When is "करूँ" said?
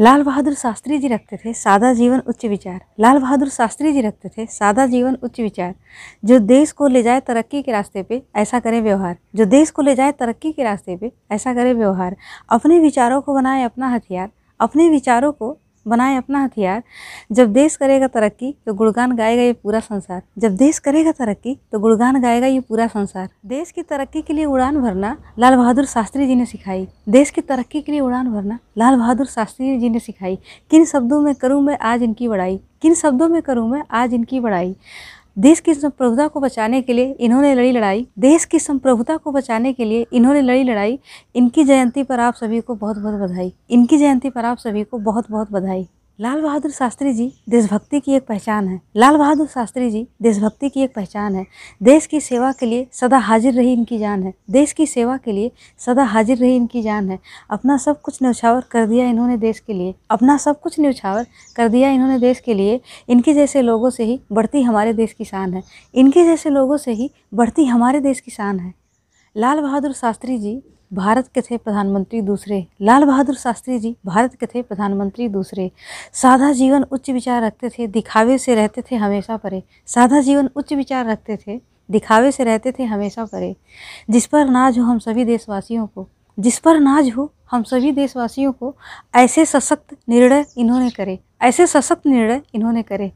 31.34-31.60, 33.42-33.68